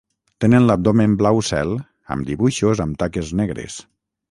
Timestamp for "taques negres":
3.05-3.79